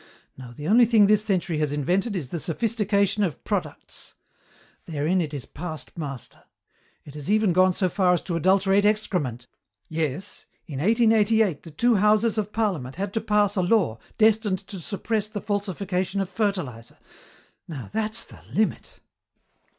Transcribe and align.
No, 0.35 0.51
the 0.51 0.67
only 0.67 0.85
thing 0.85 1.05
this 1.05 1.23
century 1.23 1.59
has 1.59 1.71
invented 1.71 2.15
is 2.15 2.29
the 2.29 2.39
sophistication 2.39 3.21
of 3.21 3.43
products. 3.43 4.15
Therein 4.85 5.21
it 5.21 5.31
is 5.31 5.45
passed 5.45 5.95
master. 5.95 6.43
It 7.05 7.13
has 7.13 7.29
even 7.29 7.53
gone 7.53 7.75
so 7.75 7.87
far 7.87 8.11
as 8.15 8.23
to 8.23 8.35
adulterate 8.35 8.83
excrement. 8.83 9.45
Yes, 9.89 10.47
in 10.65 10.79
1888 10.79 11.61
the 11.61 11.69
two 11.69 11.97
houses 11.97 12.39
of 12.39 12.51
parliament 12.51 12.95
had 12.95 13.13
to 13.13 13.21
pass 13.21 13.55
a 13.55 13.61
law 13.61 13.99
destined 14.17 14.57
to 14.69 14.79
suppress 14.79 15.29
the 15.29 15.39
falsification 15.39 16.19
of 16.19 16.29
fertilizer. 16.29 16.97
Now 17.67 17.91
that's 17.93 18.23
the 18.23 18.41
limit." 18.51 19.01